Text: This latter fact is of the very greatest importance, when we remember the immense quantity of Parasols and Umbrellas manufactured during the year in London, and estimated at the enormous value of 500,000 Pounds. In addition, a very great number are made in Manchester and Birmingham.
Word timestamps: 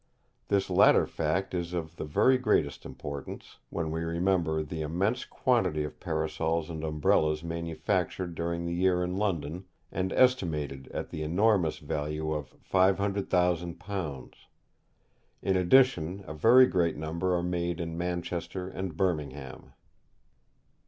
This 0.47 0.67
latter 0.71 1.05
fact 1.05 1.53
is 1.53 1.73
of 1.73 1.97
the 1.97 2.05
very 2.05 2.39
greatest 2.39 2.87
importance, 2.87 3.59
when 3.69 3.91
we 3.91 4.01
remember 4.03 4.63
the 4.63 4.81
immense 4.81 5.25
quantity 5.25 5.83
of 5.83 5.99
Parasols 5.99 6.71
and 6.71 6.83
Umbrellas 6.83 7.43
manufactured 7.43 8.33
during 8.33 8.65
the 8.65 8.73
year 8.73 9.03
in 9.03 9.17
London, 9.17 9.65
and 9.91 10.11
estimated 10.13 10.87
at 10.87 11.11
the 11.11 11.21
enormous 11.21 11.77
value 11.77 12.33
of 12.33 12.47
500,000 12.63 13.75
Pounds. 13.75 14.47
In 15.43 15.55
addition, 15.55 16.23
a 16.27 16.33
very 16.33 16.65
great 16.65 16.97
number 16.97 17.35
are 17.35 17.43
made 17.43 17.79
in 17.79 17.95
Manchester 17.95 18.67
and 18.69 18.97
Birmingham. 18.97 19.73